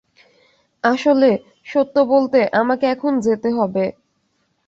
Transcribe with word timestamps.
আসলে, 0.83 1.29
সত্য 1.65 1.95
বলতে, 2.05 2.39
আমাকে 2.53 2.85
এখন 2.87 3.13
যেতে 3.19 3.49
হবে। 3.51 3.85